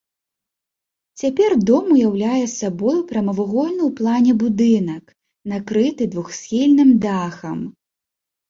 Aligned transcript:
Цяпер 1.21 1.51
дом 1.69 1.85
уяўляе 1.95 2.45
сабой 2.59 2.97
прамавугольны 3.11 3.81
ў 3.89 3.91
плане 3.99 4.31
будынак 4.45 5.03
накрыты 5.53 6.03
двухсхільным 6.15 6.89
дахам. 7.05 7.59